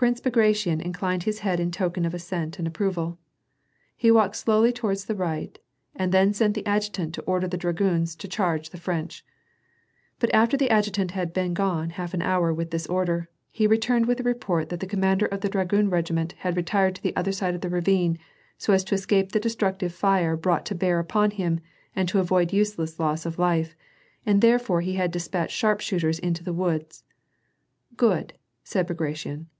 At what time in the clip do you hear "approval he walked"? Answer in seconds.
2.66-4.34